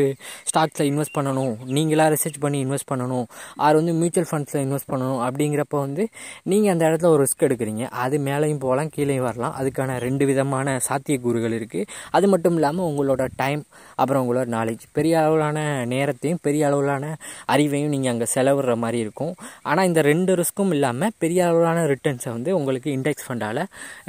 ஸ்டாக்ஸில் 0.51 0.89
இன்வெஸ்ட் 0.93 1.17
பண்ணணும். 1.19 1.53
நீங்களாக 1.79 2.15
ரிசர்ச் 2.17 2.41
பண்ணி 2.45 2.61
இன்வெஸ்ட் 2.67 2.91
பண்ணணும். 2.93 3.27
ஆறு 3.67 3.75
வந்து 3.81 3.97
மியூச்சுவல் 4.03 4.31
ஃபண்ட்ஸில் 4.33 4.63
இன்வெஸ்ட் 4.67 4.91
பண்ணணும். 4.93 5.21
அப்படிங்கிறப்ப 5.27 5.77
வந்து 5.87 6.07
நீங்கள் 6.53 6.73
அந்த 6.75 6.85
இடத்துல 6.91 7.11
ஒரு 7.17 7.23
ரிஸ்க் 7.27 7.47
எடுக்கிறீங்க. 7.49 7.85
அது 8.05 8.19
மேலேயும் 8.31 8.63
போகலாம் 8.67 8.93
கீழேயும் 8.97 9.27
வரலாம். 9.29 9.55
அதுக்கான 9.61 9.99
ரெண்டு 10.07 10.25
விதமான 10.33 10.79
சாத்தியக்கூறுகள் 10.89 11.59
இருக்குது 11.61 11.87
அது 12.17 12.27
மட்டும் 12.35 12.57
இல்லாமல் 12.61 12.89
உங்களோட 12.91 13.23
டைம் 13.43 13.63
அப்புறம் 14.01 14.23
உங்களோட 14.25 14.47
நாலேஜ் 14.57 14.85
பெரிய 14.97 15.15
அளவிலான 15.23 15.59
நேரத்தையும் 15.93 16.41
பெரிய 16.47 16.63
அளவிலான 16.69 17.05
அறிவையும் 17.55 17.93
நீங்கள் 17.95 18.13
அங்கே 18.13 18.29
செலவிடுற 18.35 18.75
மாதிரி 18.85 18.99
இருக்கும். 19.05 19.33
ஆனால் 19.71 19.87
இந்த 19.91 20.01
ரெண்டு 20.11 20.35
ரிஸ்க்கும் 20.41 20.73
இல்லாமல் 20.77 21.13
பெரிய 21.23 21.41
அளவிலான 21.49 21.81
ரிட்டர்ன்ஸை 21.93 22.31
வந்து 22.37 22.51
உங்களுக்கு 22.59 22.89
இண்டெக்ஸ் 22.97 23.27
ஃபண்டால் 23.27 23.63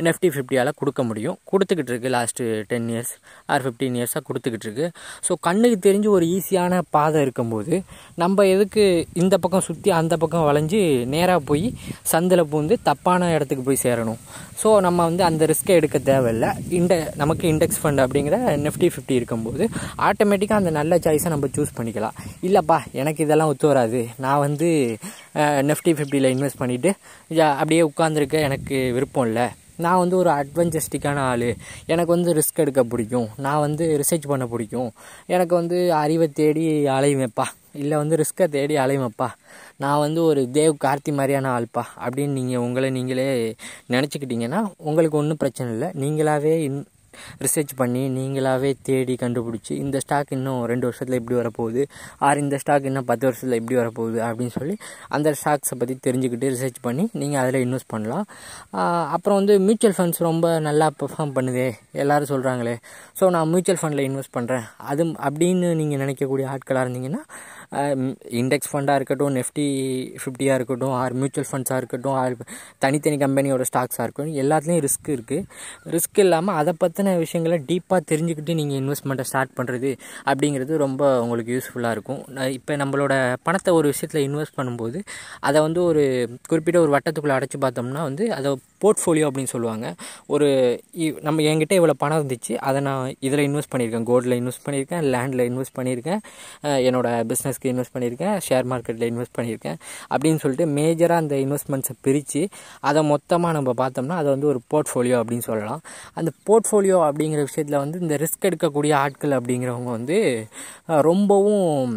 நெஃப்டி 0.08 0.30
ஃபிஃப்டியால் 0.36 0.72
கொடுக்க 0.82 1.04
முடியும். 1.10 1.38
கொடுத்துக்கிட்டு 1.52 1.94
இருக்கு 1.94 2.12
last 2.18 2.46
ten 2.72 2.88
years 2.94 3.14
or 3.54 3.64
fifteen 3.66 3.98
இயர்ஸாக 4.00 4.24
கொடுத்துக்கிட்டு 4.30 4.68
இருக்கு. 4.70 4.88
ஸோ 5.28 5.34
கண்ணுக்கு 5.48 5.80
தெரிஞ்சு 5.88 6.10
ஒரு 6.18 6.28
ஈஸியான 6.38 6.82
பாதை 6.98 7.20
இருக்கும்போது 7.26 7.74
நம்ம 8.24 8.46
எதுக்கு 8.56 8.86
இந்த 9.24 9.36
பக்கம் 9.46 9.66
சுற்றி 9.70 9.92
அந்த 10.02 10.14
பக்கம் 10.24 10.48
வளைஞ்சு 10.50 10.82
நேராக 11.16 11.42
போய் 11.50 11.68
சந்தில் 12.14 12.48
பூந்து 12.54 12.78
தப்பான 12.90 13.32
இடத்துக்கு 13.36 13.66
போய் 13.68 13.84
சேரணும்? 13.86 14.22
ஸோ 14.62 14.70
நம்ம 14.86 15.00
வந்து 15.10 15.24
அந்த 15.28 15.44
ரிஸ்க்கை 15.52 15.76
எடுக்க 15.80 15.98
தேவையில்லை. 16.10 16.50
இண்ட 16.80 16.94
நமக்கு 17.22 17.46
இண்டெக்ஸ் 17.54 17.80
ஃபண்ட் 17.82 18.02
அப்படிங்கிற 18.06 18.38
நெஃப்டி 18.66 18.88
ஃபிஃப்டி 18.94 19.16
இருக்கும்போது 19.20 19.61
ஆட்டோமேட்டிக்காக 20.08 20.62
அந்த 20.62 20.74
நல்ல 20.80 21.00
சாய்ஸை 21.06 21.32
நம்ம 21.34 21.50
சூஸ் 21.56 21.78
பண்ணிக்கலாம். 21.78 22.18
இல்லைப்பா 22.48 22.78
எனக்கு 23.02 23.24
இதெல்லாம் 23.26 23.52
ஒத்து 23.54 23.68
வராது. 23.72 24.02
நான் 24.26 24.44
வந்து 24.48 24.70
நெஃப்டி 25.70 25.94
ஃபிஃப்டியில் 25.98 26.32
இன்வெஸ்ட் 26.36 26.62
பண்ணிவிட்டு 26.64 26.92
அப்படியே 27.62 27.82
உட்காந்துருக்க 27.92 28.46
எனக்கு 28.50 28.78
விருப்பம் 28.98 29.28
இல்லை. 29.32 29.48
நான் 29.84 30.02
வந்து 30.02 30.16
ஒரு 30.22 30.30
அட்வென்ச்சரிஸ்டிக்கான 30.40 31.20
ஆள். 31.32 31.48
எனக்கு 31.92 32.12
வந்து 32.16 32.34
ரிஸ்க் 32.38 32.62
எடுக்க 32.64 32.82
பிடிக்கும். 32.92 33.30
நான் 33.46 33.64
வந்து 33.66 33.86
ரிசர்ச் 34.02 34.28
பண்ண 34.32 34.46
பிடிக்கும். 34.52 34.92
எனக்கு 35.36 35.54
வந்து 35.60 35.78
அறிவை 36.02 36.28
தேடி 36.40 36.66
அலைவேப்பா 36.98 37.46
இல்லை 37.82 37.96
வந்து 38.02 38.16
ரிஸ்க்கை 38.22 38.46
தேடி 38.56 38.76
அலைவேப்பா 38.84 39.28
நான் 39.82 40.02
வந்து 40.06 40.22
ஒரு 40.30 40.42
தேவ் 40.58 40.74
கார்த்தி 40.86 41.12
மாதிரியான 41.18 41.52
ஆள்ப்பா. 41.58 41.84
அப்படின்னு 42.06 42.38
நீங்கள் 42.40 42.64
உங்களை 42.66 42.90
நீங்களே 42.98 43.28
நினச்சிக்கிட்டிங்கன்னா 43.94 44.60
உங்களுக்கு 44.90 45.20
ஒன்றும் 45.22 45.42
பிரச்சனை 45.44 45.70
இல்லை. 45.76 45.90
நீங்களாகவே 46.04 46.54
இன் 46.68 46.80
ரிசர்ச் 47.46 47.74
பண்ணி 47.76 48.04
நீங்களாகவே 48.18 48.72
தேடி 48.84 49.16
கண்டுபிடிச்சி 49.24 49.74
இந்த 49.84 50.00
ஸ்டாக் 50.06 50.34
இன்னும் 50.38 50.62
ரெண்டு 50.72 50.86
வருஷத்தில் 50.88 51.18
எப்படி 51.20 51.38
வரப்போகுது 51.42 51.84
ஆர் 52.28 52.42
இந்த 52.44 52.58
ஸ்டாக் 52.64 52.88
இன்னும் 52.92 53.08
பத்து 53.12 53.26
வருஷத்தில் 53.28 53.58
எப்படி 53.60 53.78
வரப்போகுது 53.82 54.20
அப்படின்னு 54.28 54.56
சொல்லி 54.60 54.76
அந்த 55.10 55.36
ஸ்டாக்ஸை 55.42 55.78
பற்றி 55.82 55.96
தெரிஞ்சுக்கிட்டு 56.08 56.52
ரிசர்ச் 56.56 56.80
பண்ணி 56.82 57.06
நீங்கள் 57.22 57.42
அதில் 57.44 57.62
இன்வெஸ்ட் 57.66 57.92
பண்ணலாம். 57.96 58.26
அப்புறம் 59.16 59.38
வந்து 59.40 59.56
மியூச்சுவல் 59.68 59.96
ஃபண்ட்ஸ் 59.98 60.22
ரொம்ப 60.30 60.48
நல்லா 60.68 60.88
பெர்ஃபார்ம் 61.02 61.34
பண்ணுதே 61.38 61.68
எல்லோரும் 62.04 62.32
சொல்கிறாங்களே 62.34 62.76
ஸோ 63.20 63.30
நான் 63.30 63.50
மியூச்சுவல் 63.54 63.82
ஃபண்டில் 63.82 64.06
இன்வெஸ்ட் 64.10 64.36
பண்ணுறேன் 64.38 64.68
அது 64.92 65.04
அப்படின்னு 65.28 65.70
நீங்கள் 65.82 66.02
நினைக்கக்கூடிய 66.04 66.48
ஆட்களாக 66.54 66.86
இருந்தீங்கன்னா 66.86 67.24
இண்டெக்ஸ் 68.40 68.70
ஃபண்டாக 68.72 68.96
இருக்கட்டும் 68.96 69.36
நெஃப்டி 69.36 69.66
ஃபிஃப்டியாக 70.22 70.58
இருக்கட்டும் 70.60 70.94
ஆர் 70.94 71.14
மியூச்சுவல் 71.14 71.48
ஃபண்ட்ஸாக 71.50 71.78
இருக்கட்டும் 71.78 72.18
ஆர் 72.22 72.34
தனித்தனி 72.80 73.18
கம்பெனியோட 73.18 73.66
ஸ்டாக்ஸாக 73.70 74.06
இருக்கட்டும் 74.06 74.40
எல்லாத்துலேயும் 74.44 74.84
ரிஸ்க் 74.86 75.12
இருக்குது 75.16 75.46
ரிஸ்க் 75.90 76.20
இல்லாமல் 76.20 76.56
அதை 76.56 76.74
பற்றி 76.74 77.01
பற்றின 77.02 77.18
விஷயங்களை 77.24 77.58
டீப்பாக 77.70 78.02
தெரிஞ்சுக்கிட்டு 78.12 78.54
நீங்கள் 78.60 78.80
இன்வெஸ்ட்மெண்ட்டை 78.82 79.26
ஸ்டார்ட் 79.30 79.54
பண்ணுறது 79.60 79.92
அப்படிங்கிறது 80.32 80.74
ரொம்ப 80.86 81.02
உங்களுக்கு 81.24 81.52
யூஸ்ஃபுல்லாக 81.56 81.96
இருக்கும். 81.98 82.22
இப்போ 82.58 82.74
நம்மளோட 82.82 83.14
பணத்தை 83.48 83.72
ஒரு 83.80 83.88
விஷயத்தில் 83.94 84.26
இன்வெஸ்ட் 84.28 84.58
பண்ணும்போது 84.60 85.00
அதை 85.48 85.62
வந்து 85.68 85.82
ஒரு 85.92 86.04
குறிப்பிட்ட 86.52 86.80
ஒரு 86.86 86.92
வட்டத்துக்குள்ளே 86.96 87.36
அடைச்சி 87.38 87.60
பார்த்தோம்னா 87.66 88.04
வந்து 88.10 88.26
அதை 88.38 88.50
போர்ட்ஃபோலியோ 88.84 89.26
அப்படின்னு 89.30 89.52
சொல்லுவாங்க. 89.54 89.86
ஒரு 90.34 90.48
நம்ம 91.28 91.42
என்கிட்ட 91.52 91.74
இவ்வளோ 91.80 91.96
பணம் 92.04 92.20
இருந்துச்சு 92.22 92.54
அதை 92.68 92.80
நான் 92.88 93.14
இதில் 93.28 93.44
இன்வெஸ்ட் 93.50 93.72
பண்ணியிருக்கேன். 93.74 94.06
கோல்டில் 94.10 94.38
இன்வெஸ்ட் 94.42 94.66
பண்ணியிருக்கேன் 94.68 95.04
லேண்டில் 95.14 95.44
இன்வெஸ்ட் 95.52 95.76
பண்ணியிருக்கேன் 95.80 96.22
என்னோடய 96.88 97.24
பிஸ்னஸ்க்கு 97.32 97.72
இன்வெஸ்ட் 97.74 97.96
பண்ணியிருக்கேன் 97.96 98.36
ஷேர் 98.48 98.70
மார்க்கெட்டில் 98.74 99.08
இன்வெஸ்ட் 99.12 99.36
பண்ணியிருக்கேன் 99.40 99.78
அப்படின்னு 100.14 100.42
சொல்லிட்டு 100.44 100.68
மேஜராக 100.78 101.24
அந்த 101.24 101.36
இன்வெஸ்ட்மெண்ட்ஸை 101.46 101.96
பிரித்து 102.08 102.44
அதை 102.90 103.04
மொத்தமாக 103.14 103.54
நம்ம 103.58 103.74
பார்த்தோம்னா 103.84 104.18
அதை 104.22 104.30
வந்து 104.36 104.50
ஒரு 104.54 104.62
போர்ட்ஃபோலியோ 104.74 105.18
அப்படின்னு 105.22 105.48
சொல்லலாம். 105.50 105.82
அந்த 106.20 106.32
போர்ட்ஃபோலியோ 106.50 106.98
அப்படிங்கிற 107.10 107.42
விஷயத்தில் 107.50 107.82
வந்து 107.84 107.98
இந்த 108.06 108.16
ரிஸ்க் 108.24 108.48
எடுக்கக்கூடிய 108.50 108.94
ஆட்கள் 109.04 109.38
அப்படிங்கிறவங்க 109.40 109.92
வந்து 109.98 110.18
ரொம்பவும் 111.10 111.94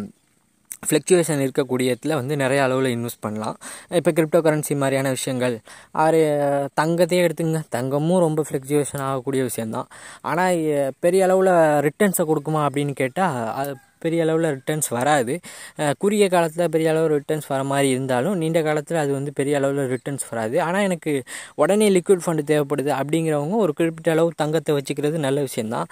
ஃப்ளக்சுவேஷன் 0.87 1.43
இருக்கக்கூடிய 1.45 1.95
வந்து 2.21 2.35
நிறைய 2.43 2.59
அளவில் 2.65 2.91
இன்வெஸ்ட் 2.95 3.23
பண்ணலாம். 3.25 3.57
இப்போ 3.99 4.11
கிரிப்டோ 4.17 4.41
கரன்சி 4.47 4.75
மாதிரியான 4.83 5.13
விஷயங்கள் 5.17 5.55
ஆறு 6.03 6.21
தங்கத்தையே 6.81 7.23
எடுத்துங்க 7.27 7.61
தங்கமும் 7.77 8.23
ரொம்ப 8.25 8.43
ஃப்ளக்சுவேஷன் 8.49 9.05
ஆகக்கூடிய 9.07 9.43
விஷயந்தான் 9.49 9.89
ஆனால் 10.31 10.61
பெரிய 11.05 11.23
அளவில் 11.29 11.55
ரிட்டர்ன்ஸை 11.87 12.25
கொடுக்குமா 12.31 12.63
அப்படின்னு 12.67 12.95
கேட்டால் 13.01 13.41
அது 13.61 13.73
பெரிய 14.03 14.23
அளவில் 14.25 14.47
ரிட்டர்ன்ஸ் 14.55 14.89
வராது. 14.95 15.33
குறுகிய 16.01 16.25
காலத்தில் 16.33 16.71
பெரிய 16.73 16.87
அளவில் 16.91 17.13
ரிட்டர்ன்ஸ் 17.15 17.47
வர 17.51 17.61
மாதிரி 17.69 17.87
இருந்தாலும் 17.93 18.35
நீண்ட 18.41 18.59
காலத்தில் 18.67 18.99
அது 19.03 19.11
வந்து 19.17 19.31
பெரிய 19.39 19.53
அளவில் 19.59 19.89
ரிட்டர்ன்ஸ் 19.93 20.25
வராது. 20.31 20.55
ஆனால் 20.65 20.85
எனக்கு 20.87 21.11
உடனே 21.61 21.87
லிக்விட் 21.95 22.23
ஃபண்டு 22.25 22.43
தேவைப்படுது 22.51 22.91
அப்படிங்கிறவங்க 22.99 23.57
ஒரு 23.65 23.73
குறிப்பிட்ட 23.79 24.11
அளவு 24.15 24.39
தங்கத்தை 24.41 24.75
வச்சுக்கிறது 24.77 25.25
நல்ல 25.27 25.41
விஷயந்தான் 25.47 25.89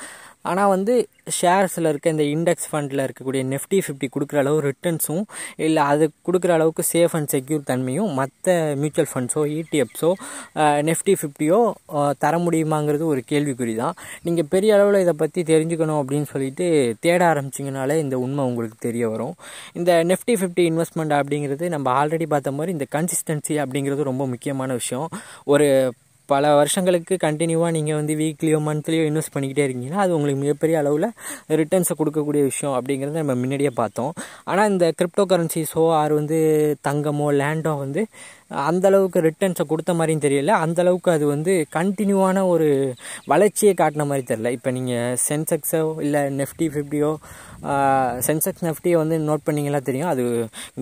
ஆனால் 0.52 0.72
வந்து 0.76 0.94
ஷேர்ஸில் 1.38 1.90
இருக்க 1.92 2.16
இந்த 2.16 2.26
இண்டெக்ஸ் 2.36 2.68
ஃபண்டில் 2.70 3.04
இருக்கக்கூடிய 3.06 3.42
நெஃப்டி 3.52 3.78
ஃபிஃப்டி 3.86 4.08
கொடுக்குற 4.16 4.38
அளவு 4.44 4.58
ரிட்டர்ன்ஸும் 4.68 5.24
இல்லை 5.66 5.84
அது 5.92 6.06
கொடுக்குற 6.28 6.52
அளவுக்கு 6.58 6.84
சேஃப் 6.94 7.16
அண்ட் 7.20 7.30
செக்யூர் 7.34 7.64
தன்மையும் 7.72 8.12
மற்ற 8.20 8.56
மியூச்சுவல் 8.82 9.10
ஃபண்ட்ஸோ 9.12 9.44
இடிஎஃப்ஸோ 9.60 10.12
நெஃப்டி 10.90 11.16
ஃபிஃப்டியோ 11.22 11.60
தர 12.24 12.34
முடியுமாங்கிறது 12.46 13.06
ஒரு 13.14 13.24
கேள்விக்குறி 13.32 13.76
தான். 13.84 13.96
நீங்கள் 14.28 14.50
பெரிய 14.54 14.74
அளவில் 14.78 15.02
இதை 15.06 15.16
பற்றி 15.24 15.42
தெரிஞ்சுக்கணும் 15.54 16.00
அப்படின்னு 16.02 16.30
சொல்லிட்டு 16.34 16.68
தேட 17.06 17.22
ஆரம்பிச்சிங்கனாலே 17.32 17.98
இந்த 18.06 18.16
உண்மை 18.26 18.44
உங்களுக்கு 18.52 18.78
தெரிய 18.88 19.04
வரும். 19.14 19.34
இந்த 19.80 19.92
நெஃப்டி 20.12 20.36
ஃபிஃப்டி 20.42 20.66
இன்வெஸ்ட்மெண்ட் 20.72 21.16
அப்படிங்கிறது 21.20 21.68
நம்ம 21.76 21.90
ஆல்ரெடி 22.02 22.28
பார்த்த 22.34 22.58
மாதிரி 22.60 22.74
இந்த 22.78 22.88
கன்சிஸ்டன்சி 22.98 23.56
அப்படிங்கிறது 23.66 24.10
ரொம்ப 24.12 24.26
முக்கியமான 24.34 24.72
விஷயம். 24.82 25.08
ஒரு 25.54 25.68
பல 26.25 26.53
வருஷங்களுக்கு 26.56 27.18
கண்டினியூவாக 27.24 27.72
நீங்கள் 27.72 27.96
வந்து 27.96 28.13
வீக்லியோ 28.15 28.60
மந்த்லியோ 28.68 29.03
இன்வெஸ்ட் 29.10 29.34
பண்ணிக்கிட்டே 29.34 29.63
இருக்கீங்கன்னா 29.68 30.01
அது 30.03 30.15
உங்களுக்கு 30.15 30.42
மிகப்பெரிய 30.42 30.77
அளவில் 30.80 31.08
ரிட்டர்ன்ஸை 31.62 31.96
கொடுக்கக்கூடிய 31.98 32.44
விஷயம் 32.44 32.75
அப்படிங்கிறத 32.77 33.22
நம்ம 33.22 33.36
முன்னாடியே 33.36 33.70
பார்த்தோம். 33.75 34.13
ஆனால் 34.44 34.70
இந்த 34.70 34.94
கிரிப்டோ 35.01 35.25
கரன்சிஸோ 35.34 35.89
ஆர் 35.89 36.13
வந்து 36.13 36.39
தங்கமோ 36.88 37.27
லேண்டோ 37.42 37.77
வந்து 37.77 38.03
அந்தளவுக்கு 38.70 39.20
ரிட்டர்ன்ஸை 39.28 39.66
கொடுத்த 39.72 39.94
மாதிரியும் 40.00 40.26
தெரியல. 40.26 40.52
அந்தளவுக்கு 40.66 41.10
அது 41.16 41.26
வந்து 41.34 41.54
கண்டினியூவான 41.78 42.46
ஒரு 42.54 42.68
வளர்ச்சியை 43.32 43.74
காட்டின 43.82 44.06
மாதிரி 44.12 44.26
தெரில 44.32 44.52
இப்போ 44.58 44.72
நீங்கள் 44.78 45.18
சென்செக்ஸோ 45.28 45.82
இல்லை 46.06 46.22
நெஃப்டி 46.42 46.68
ஃபிஃப்டியோ 46.76 47.12
சென்செக்ஸ் 48.28 48.64
நெஃப்டியை 48.68 48.96
வந்து 49.02 49.16
நோட் 49.28 49.44
பண்ணிங்களா 49.48 49.80
தெரியும். 49.90 50.10
அது 50.14 50.24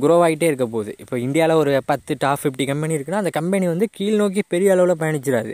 குரோ 0.03 0.15
ஆகிட்டே 0.25 0.47
இருக்க 0.51 0.65
போகுது. 0.75 0.91
இப்போ 1.03 1.15
இந்தியாவில் 1.25 1.59
ஒரு 1.63 1.71
பத்து 1.91 2.11
டாப் 2.23 2.41
ஃபிஃப்டி 2.43 2.65
கம்பெனி 2.71 2.95
இருக்குன்னா 2.97 3.21
அந்த 3.23 3.33
கம்பெனி 3.39 3.65
வந்து 3.73 3.87
கீழ் 3.97 4.17
நோக்கி 4.21 4.41
பெரிய 4.53 4.71
அளவில் 4.75 5.01
பயணிச்சிடாது. 5.03 5.53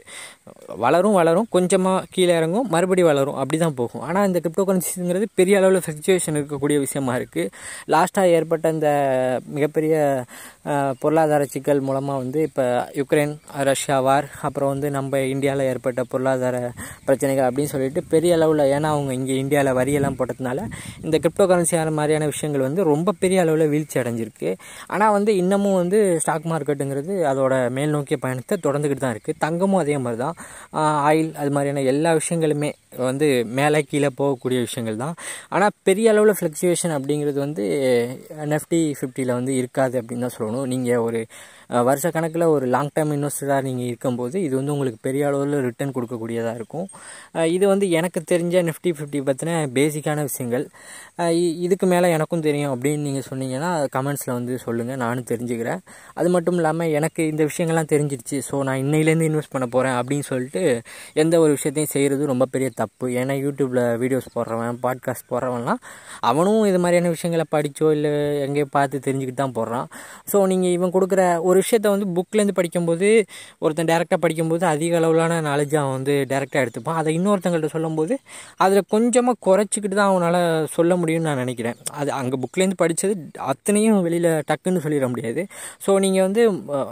வளரும் 0.84 1.18
வளரும். 1.20 1.48
கொஞ்சமாக 1.56 2.06
கீழே 2.16 2.34
இறங்கும். 2.40 2.68
மறுபடி 2.76 3.04
வளரும். 3.10 3.38
அப்படி 3.42 3.58
தான் 3.66 3.78
போகும். 3.82 4.04
ஆனால் 4.10 4.28
இந்த 4.30 4.42
கிரிப்டோ 4.46 4.66
கரன்சிங்கிறது 4.70 5.28
பெரிய 5.42 5.58
அளவில் 5.62 5.84
ஃப்ளக்சுவேஷன் 5.86 6.38
இருக்கக்கூடிய 6.40 6.80
விஷயமா 6.86 7.16
இருக்குது 7.20 7.52
லாஸ்ட்டாக 7.96 8.34
ஏற்பட்ட 8.38 8.72
இந்த 8.78 8.90
மிகப்பெரிய 9.58 9.96
பொருளாதார 11.02 11.44
சிக்கல் 11.54 11.82
மூலமாக 11.88 12.22
வந்து 12.24 12.40
இப்போ 12.48 12.64
யுக்ரைன் 13.00 13.34
ரஷ்யா 13.70 13.98
வார் 14.08 14.26
அப்புறம் 14.48 14.72
வந்து 14.74 14.88
நம்ம 14.98 15.22
இந்தியாவில் 15.34 15.68
ஏற்பட்ட 15.72 16.02
பொருளாதார 16.12 16.56
பிரச்சனைகள் 17.08 17.48
அப்படின்னு 17.50 17.74
சொல்லிட்டு 17.74 18.02
பெரிய 18.14 18.32
அளவில் 18.38 18.64
ஏன்னா 18.76 18.90
அவங்க 18.96 19.12
இங்கே 19.20 19.36
இந்தியாவில் 19.44 19.78
வரியெல்லாம் 19.80 20.18
போட்டதுனால 20.20 20.60
இந்த 21.06 21.16
கிரிப்டோ 21.24 21.46
கரன்சியான 21.52 21.94
மாதிரியான 22.00 22.28
விஷயங்கள் 22.34 22.66
வந்து 22.68 22.84
ரொம்ப 22.92 23.16
பெரிய 23.22 23.40
அளவில் 23.46 23.72
வீழ்ச்சி 23.74 23.98
அடைஞ்சிருக்கு. 24.02 24.50
ஆனால் 24.94 25.14
வந்து 25.18 25.34
இன்னமும் 25.42 25.78
வந்து 25.82 26.00
ஸ்டாக் 26.24 26.50
மார்க்கெட்டுங்கிறது 26.54 27.16
அதோட 27.32 27.54
மேல் 27.78 27.96
நோக்கிய 27.96 28.20
பயணத்தை 28.26 28.58
தொடர்ந்துக்கிட்டு 28.66 29.06
தான் 29.06 29.16
இருக்குது 29.16 29.40
தங்கமும் 29.46 29.82
அதே 29.84 29.98
மாதிரி 30.08 30.22
தான். 30.26 30.36
ஆயில் 31.10 31.32
அது 31.44 31.54
மாதிரியான 31.58 31.86
எல்லா 31.94 32.14
விஷயங்களுமே 32.20 32.72
வந்து 33.08 33.28
மேலே 33.58 33.80
கீழே 33.90 34.10
போகக்கூடிய 34.20 34.60
விஷயங்கள் 34.68 35.02
தான். 35.06 35.16
ஆனால் 35.56 35.74
பெரிய 35.88 36.12
அளவில் 36.14 36.38
ஃப்ளக்சுவேஷன் 36.40 36.96
அப்படிங்கிறது 36.98 37.40
வந்து 37.46 37.64
நெஃப்டி 38.54 38.82
ஃபிஃப்டியில் 39.00 39.38
வந்து 39.40 39.54
இருக்காது 39.62 39.96
அப்படின்னு 40.02 40.26
தான் 40.28 40.36
சொல்லணும். 40.38 40.57
நீங்கள் 40.66 40.98
ஒரு 40.98 41.22
வருஷ 41.88 42.10
கணக்கில் 42.16 42.46
ஒரு 42.56 42.66
லாங் 42.74 42.92
டேர்ம் 42.96 43.14
இன்வெஸ்டராக 43.16 43.62
நீங்கள் 43.68 43.88
இருக்கும்போது 43.92 44.36
இது 44.48 44.54
வந்து 44.60 44.74
உங்களுக்கு 44.76 45.00
பெரிய 45.08 45.24
அளவில் 45.30 45.56
ரிட்டர்ன் 45.68 45.94
கொடுக்கக்கூடியதாக 45.96 46.60
இருக்கும். 46.60 46.88
இது 47.56 47.66
வந்து 47.72 47.86
எனக்கு 48.00 48.20
தெரிஞ்ச 48.32 48.62
நிஃப்டி 48.70 48.92
ஃபிஃப்டி 48.98 49.22
பற்றின 49.30 49.56
பேசிக்கான 49.78 50.24
விஷயங்கள். 50.30 50.66
இதுக்கு 51.66 51.86
மேலே 51.94 52.08
எனக்கும் 52.16 52.44
தெரியும் 52.48 52.72
அப்படின்னு 52.74 53.06
நீங்கள் 53.08 53.26
சொன்னீங்கன்னா 53.30 53.72
கமெண்ட்ஸில் 53.96 54.34
வந்து 54.38 54.54
சொல்லுங்கள் 54.66 55.02
நானும் 55.04 55.28
தெரிஞ்சுக்கிறேன். 55.32 55.82
அது 56.20 56.30
மட்டும் 56.36 56.58
இல்லாமல் 56.60 56.94
எனக்கு 57.00 57.22
இந்த 57.32 57.44
விஷயங்கள்லாம் 57.50 57.92
தெரிஞ்சிருச்சு 57.94 58.40
ஸோ 58.50 58.58
நான் 58.70 58.82
இன்னையிலேருந்து 58.86 59.30
இன்வெஸ்ட் 59.32 59.54
பண்ண 59.56 59.68
போகிறேன் 59.76 59.98
அப்படின்னு 60.00 60.28
சொல்லிட்டு 60.32 60.64
எந்த 61.24 61.36
ஒரு 61.44 61.52
விஷயத்தையும் 61.58 61.94
செய்கிறது 61.96 62.32
ரொம்ப 62.34 62.48
பெரிய 62.56 62.70
தப்பு. 62.82 63.06
ஏன்னா 63.22 63.36
யூடியூப்பில் 63.46 63.84
வீடியோஸ் 64.04 64.30
போடுறவன் 64.38 64.80
பாட்காஸ்ட் 64.86 65.30
போடுறவன்லாம் 65.34 65.82
அவனும் 66.32 66.64
இது 66.72 66.82
மாதிரியான 66.86 67.14
விஷயங்களை 67.16 67.48
படித்தோ 67.56 67.90
இல்லை 67.98 68.14
எங்கேயோ 68.48 68.68
பார்த்து 68.78 69.06
தெரிஞ்சுக்கிட்டு 69.08 69.44
தான் 69.44 69.58
போடுறான். 69.60 69.88
ஸோ 70.32 70.40
நீங்கள் 70.54 70.76
இவன் 70.78 70.96
கொடுக்குற 70.98 71.24
ஒரு 71.50 71.57
ஒரு 71.58 71.64
விஷயத்த 71.66 71.88
வந்து 71.94 72.08
புக்லேருந்து 72.16 72.56
படிக்கும்போது 72.58 73.08
ஒருத்தன் 73.64 73.90
டேரெக்டாக 73.92 74.20
படிக்கும்போது 74.24 74.64
அதிக 74.72 74.96
அளவிலான 75.00 75.40
நாலேஜ் 75.48 75.74
அவன் 75.82 75.94
வந்து 75.98 76.14
டேரெக்டாக 76.32 76.64
எடுத்துப்பான். 76.64 76.98
அதை 77.02 77.10
இன்னொருத்தங்கள்ட்ட 77.18 77.70
சொல்லும்போது 77.76 78.14
அதில் 78.64 78.88
கொஞ்சமாக 78.94 79.36
குறைச்சிக்கிட்டு 79.48 79.98
தான் 80.00 80.12
அவனால் 80.12 80.40
சொல்ல 80.76 80.96
முடியும்னு 81.02 81.28
நான் 81.30 81.42
நினைக்கிறேன். 81.44 81.78
அது 82.00 82.10
அங்கே 82.20 82.38
புக்லேருந்து 82.44 82.80
படித்தது 82.84 83.16
அத்தனையும் 83.52 84.02
வெளியில் 84.08 84.30
டக்குன்னு 84.50 84.84
சொல்லிட 84.86 85.08
முடியாது. 85.14 85.44
ஸோ 85.86 85.94
நீங்கள் 86.06 86.26
வந்து 86.28 86.44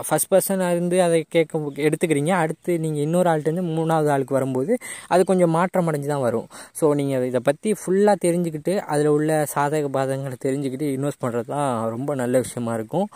ஃபஸ்ட் 0.08 0.30
பர்சனாக 0.34 0.76
இருந்து 0.76 0.98
அதை 1.08 1.20
கேட்க 1.36 1.62
எடுத்துக்கிறீங்க. 1.88 2.34
அடுத்து 2.44 2.72
நீங்கள் 2.86 3.04
இன்னொரு 3.08 3.30
ஆள்கிட்டருந்து 3.34 3.66
மூணாவது 3.78 4.12
ஆளுக்கு 4.16 4.38
வரும்போது 4.40 4.74
அது 5.16 5.22
கொஞ்சம் 5.32 5.54
மாற்றம் 5.58 5.90
அடைஞ்சு 5.92 6.12
தான் 6.14 6.26
வரும். 6.28 6.48
ஸோ 6.82 6.94
நீங்கள் 7.02 7.28
இதை 7.32 7.44
பற்றி 7.50 7.72
ஃபுல்லாக 7.84 8.18
தெரிஞ்சுக்கிட்டு 8.28 8.76
அதில் 8.94 9.14
உள்ள 9.18 9.32
சாதக 9.56 9.88
பாதகங்களை 9.98 10.40
தெரிஞ்சுக்கிட்டு 10.48 10.90
இன்வெஸ்ட் 10.98 11.24
பண்ணுறது 11.26 11.50
தான் 11.56 11.72
ரொம்ப 11.96 12.12
நல்ல 12.24 12.36
விஷயமா 12.46 12.74
இருக்கும். 12.80 13.08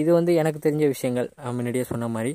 இது 0.00 0.10
வந்து 0.16 0.32
எனக்கு 0.40 0.60
தெரிஞ்ச 0.68 0.86
விஷயங்கள் 0.94 1.28
முன்னாடியே 1.58 1.86
சொன்ன 1.92 2.08
மாதிரி. 2.16 2.32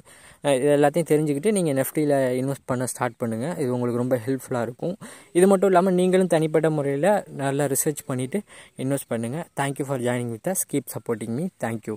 இது 0.58 0.70
எல்லாத்தையும் 0.78 1.10
தெரிஞ்சுக்கிட்டு 1.12 1.52
நீங்கள் 1.58 1.78
நெஃப்டியில் 1.80 2.16
இன்வெஸ்ட் 2.40 2.68
பண்ண 2.72 2.86
ஸ்டார்ட் 2.94 3.20
பண்ணுங்கள் 3.22 3.56
இது 3.64 3.70
உங்களுக்கு 3.76 4.02
ரொம்ப 4.04 4.18
ஹெல்ப்ஃபுல்லாக 4.26 4.68
இருக்கும். 4.68 4.96
இது 5.38 5.46
மட்டும் 5.52 5.72
இல்லாமல் 5.72 5.98
நீங்களும் 6.00 6.34
தனிப்பட்ட 6.36 6.70
முறையில் 6.78 7.12
நல்லா 7.44 7.68
ரிசர்ச் 7.76 8.02
பண்ணிவிட்டு 8.10 8.42
இன்வெஸ்ட் 8.86 9.12
பண்ணுங்கள் 9.14 9.46
thank you 9.62 9.88
for 9.90 10.04
joining 10.08 10.34
with 10.38 10.52
us 10.54 10.66
keep 10.74 10.92
supporting 10.96 11.36
me 11.40 11.46
thank you 11.66 11.96